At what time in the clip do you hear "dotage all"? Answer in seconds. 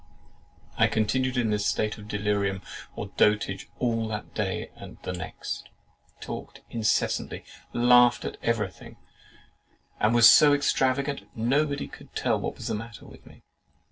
3.17-4.07